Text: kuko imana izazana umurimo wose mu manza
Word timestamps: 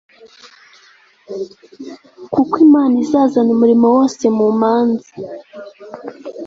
kuko 2.33 2.53
imana 2.67 2.95
izazana 3.03 3.49
umurimo 3.55 3.85
wose 3.95 4.23
mu 4.37 4.47
manza 4.59 5.09